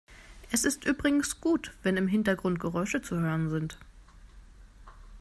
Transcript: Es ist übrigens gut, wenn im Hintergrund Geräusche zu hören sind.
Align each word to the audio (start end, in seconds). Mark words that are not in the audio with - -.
Es 0.51 0.63
ist 0.63 0.85
übrigens 0.85 1.41
gut, 1.41 1.73
wenn 1.83 1.95
im 1.95 2.07
Hintergrund 2.07 2.59
Geräusche 2.59 3.03
zu 3.03 3.17
hören 3.19 3.51
sind. 3.51 3.77